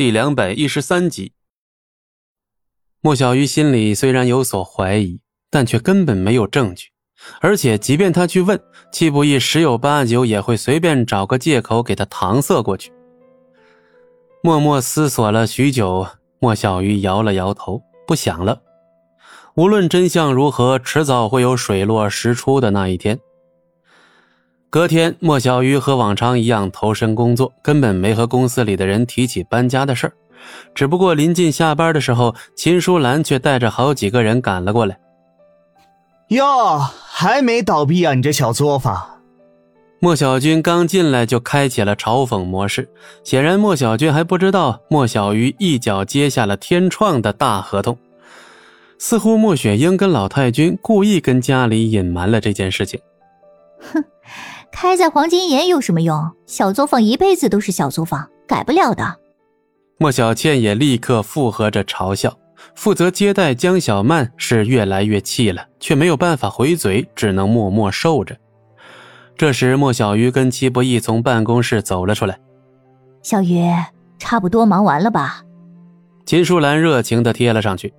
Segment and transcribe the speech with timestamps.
[0.00, 1.34] 第两百一十三集。
[3.02, 6.86] 莫小鱼心里虽然有所怀疑，但却根本没有证据，
[7.42, 8.58] 而且即便他去问，
[8.90, 12.90] 戚不义十有八九也会随便找个借口给他搪塞过去。
[14.42, 16.06] 默默思索了许久，
[16.38, 18.62] 莫小鱼摇了摇头，不想了。
[19.54, 23.20] 无论真相如何，迟早会有水落石出的那一天。
[24.70, 30.12] 隔天，莫小鱼和往常一样投身工作，根本没和公司里的人提起搬家的事儿。
[30.76, 34.96] 只不过临近下班的时候，秦淑兰却带着好几个人赶了过来。
[36.28, 38.14] 哟，还没倒闭啊？
[38.14, 39.20] 你这小作坊！
[39.98, 42.88] 莫小军刚进来就开启了嘲讽模式，
[43.24, 47.98] 显然莫小军还不知道莫小鱼一脚接下了天创的大合同。
[49.00, 53.00] 似乎莫雪英跟老太君故意跟家里隐瞒了这件事情。
[53.80, 54.04] 哼。
[54.72, 56.30] 开在黄金眼有什么用？
[56.46, 59.16] 小作坊一辈子都是小作坊，改不了的。
[59.98, 62.36] 莫小倩也立刻附和着嘲笑。
[62.74, 68.36] 负责接待江小曼是越来越气了，却没有办法回嘴，只能默默受着。
[69.36, 72.38] 这时，莫小鱼跟戚不义从办公室走了出来。
[73.22, 73.64] 小鱼，
[74.18, 75.42] 差不多忙完了吧？
[76.26, 77.94] 秦淑兰热情的贴了上去。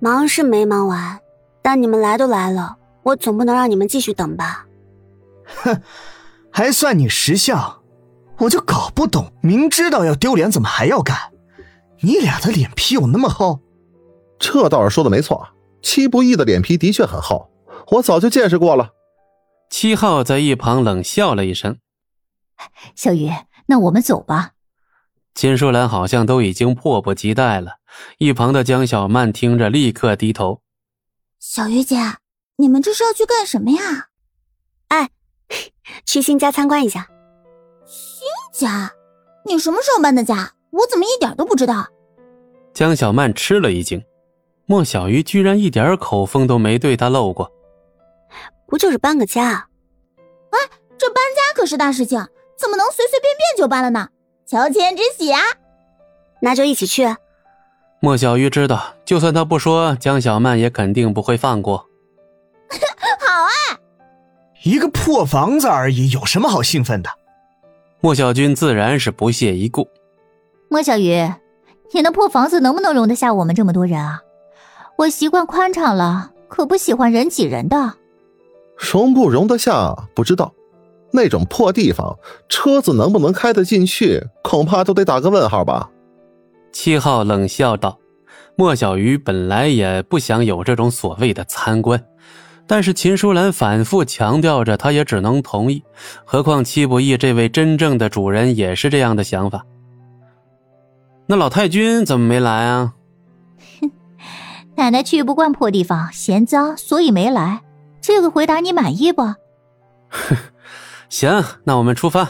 [0.00, 1.18] 忙是没忙完，
[1.62, 4.64] 但你们来都来了，我总不能让你们继续等吧？
[5.46, 5.82] 哼，
[6.50, 7.82] 还算你识相，
[8.38, 11.16] 我就搞不懂，明知道要丢脸，怎么还要干？
[12.00, 13.60] 你俩的脸皮有那么厚？
[14.38, 15.48] 这倒是说的没错，
[15.80, 17.50] 戚不义的脸皮的确很厚，
[17.92, 18.90] 我早就见识过了。
[19.70, 21.78] 七号在一旁冷笑了一声
[22.94, 23.30] ：“小雨，
[23.66, 24.52] 那我们走吧。”
[25.34, 27.78] 金淑兰好像都已经迫不及待了。
[28.18, 30.60] 一旁的江小曼听着，立刻低头
[31.40, 31.96] ：“小鱼姐，
[32.56, 34.08] 你们这是要去干什么呀？”
[36.04, 37.08] 去新家参观一下。
[37.84, 38.92] 新家？
[39.44, 40.52] 你什么时候搬的家？
[40.70, 41.86] 我怎么一点都不知道？
[42.72, 44.02] 江小曼吃了一惊，
[44.66, 47.50] 莫小鱼居然一点口风都没对她漏过。
[48.66, 49.68] 不就是搬个家？
[50.50, 50.58] 哎，
[50.98, 52.18] 这搬家可是大事情，
[52.58, 54.08] 怎么能随随便便就搬了呢？
[54.46, 55.40] 乔迁之喜啊！
[56.40, 57.14] 那就一起去。
[58.00, 61.86] 莫小鱼知道，就算他不说，江小曼也肯定不会放过。
[64.64, 67.10] 一个破房子而已，有什么好兴奋的？
[68.00, 69.86] 莫小军自然是不屑一顾。
[70.70, 71.30] 莫小鱼，
[71.92, 74.22] 你那破房子能不能容得下我们这么多人啊？
[74.96, 77.94] 我习惯宽敞了，可不喜欢人挤人的。
[78.78, 80.54] 容不容得下不知道，
[81.12, 85.90] 那种破地方，车子能不能开得进去，恐怕都得打个问号吧。
[86.72, 87.98] 七号冷笑道
[88.56, 92.02] ：“莫小鱼本来也不想有这种所谓的参观。”
[92.66, 95.82] 但是秦淑兰反复强调着，他也只能同意。
[96.24, 99.64] 何况戚不义这位真正的主人也是这样的想法。
[101.26, 102.94] 那老太君怎么没来啊？
[103.80, 103.90] 哼，
[104.76, 107.62] 奶奶去不惯破地方，嫌脏，所以没来。
[108.00, 109.22] 这个回答你满意不？
[109.22, 110.36] 哼，
[111.08, 112.28] 行，那我们出发。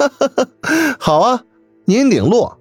[1.00, 1.44] 好啊，
[1.86, 2.52] 您领路。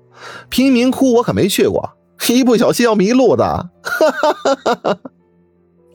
[0.49, 1.97] 贫民窟我可没去过，
[2.29, 3.69] 一不小心要迷路的。
[3.83, 4.99] 哈哈哈哈哈。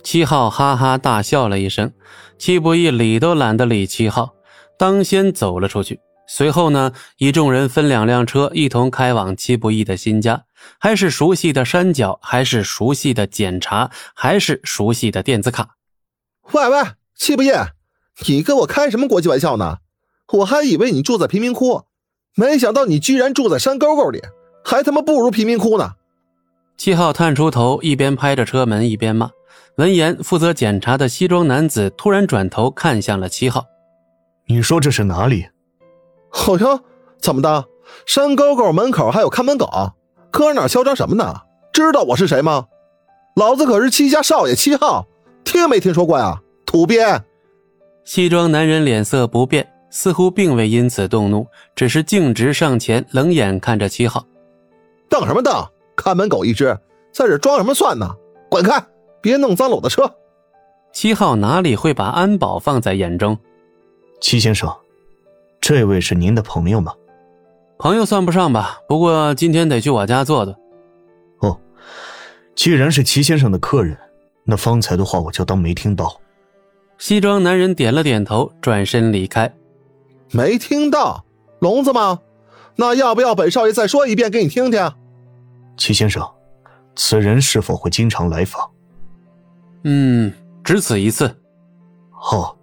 [0.04, 1.90] 七号哈哈大笑了一声，
[2.38, 4.34] 戚不义理都懒得理七号，
[4.78, 5.98] 当先走了出去。
[6.28, 10.44] 随后呢，一众人分两辆车，一同开往戚不义的新家。
[10.78, 15.76] 还是熟悉的山脚，还是熟悉的检查，还是熟悉的电子卡。
[16.52, 16.82] 喂喂，
[17.16, 17.50] 戚不义，
[18.26, 19.78] 你跟我开什么国际玩笑呢？
[20.34, 21.82] 我还以为你住在贫民窟，
[22.34, 24.22] 没想到你居然住在山沟沟里，
[24.64, 25.92] 还他妈不如贫民窟呢。
[26.76, 29.30] 七号探出头，一边拍着车门，一边骂。
[29.76, 33.64] 闻言，负责检查的西装男子突然转头看向了七号
[34.46, 35.48] ：“你说这是哪里？
[36.30, 36.80] 好呀，
[37.20, 37.64] 怎么的？
[38.06, 39.68] 山沟沟门口还有看门狗，
[40.30, 41.40] 搁哪嚣张什么呢？
[41.72, 42.66] 知道我是谁吗？
[43.34, 45.06] 老子可是戚家少爷七号，
[45.42, 46.40] 听没听说过呀？
[46.64, 47.20] 土鳖！”
[48.06, 54.24] 西装男人脸色不变，似乎并未因此动怒，只是径直上前，冷眼看着七号
[55.10, 55.52] ：“瞪什么瞪？
[55.96, 56.78] 看门狗一只，
[57.12, 58.08] 在这装什么蒜呢？
[58.48, 58.80] 滚开！”
[59.24, 60.16] 别弄脏了我的车。
[60.92, 63.38] 七号哪里会把安保放在眼中？
[64.20, 64.70] 齐先生，
[65.62, 66.92] 这位是您的朋友吗？
[67.78, 70.54] 朋友算不上吧，不过今天得去我家坐坐。
[71.38, 71.58] 哦，
[72.54, 73.96] 既然是齐先生的客人，
[74.44, 76.20] 那方才的话我就当没听到。
[76.98, 79.50] 西装男人点了点头，转身离开。
[80.32, 81.24] 没听到？
[81.60, 82.20] 聋子吗？
[82.76, 84.92] 那要不要本少爷再说一遍给你听听？
[85.78, 86.22] 齐先生，
[86.94, 88.70] 此人是否会经常来访？
[89.84, 90.32] 嗯，
[90.64, 91.30] 只此一次。
[92.10, 92.56] 好，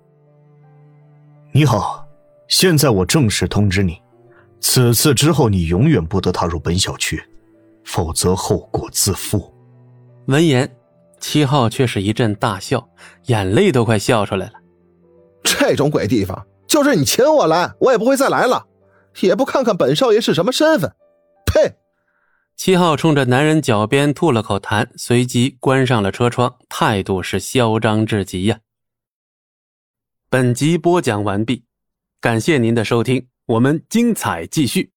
[1.51, 2.05] 你好，
[2.47, 4.01] 现在我正式通知你，
[4.59, 7.23] 此次之后，你永远不得踏入本小区，
[7.83, 9.53] 否则后果自负。
[10.25, 10.75] 闻言，
[11.19, 12.89] 七号却是一阵大笑，
[13.27, 14.53] 眼泪都快笑出来了。
[15.43, 18.65] 这种鬼地方，就是你请我来，我也不会再来了，
[19.21, 20.91] 也不看看本少爷是什么身份。
[21.45, 21.75] 呸！
[22.63, 28.59] 七号冲着男人脚边吐了口痰，随即关上了车窗，态度是嚣张至极呀。
[30.29, 31.65] 本集播讲完毕，
[32.19, 34.90] 感谢您的收听，我们精彩继续。